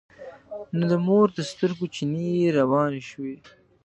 نو 0.77 0.83
د 0.91 0.93
مور 1.07 1.27
د 1.33 1.39
سترګو 1.51 1.85
چينې 1.95 2.25
يې 2.39 2.47
روانې 2.59 3.01
شوې. 3.09 3.35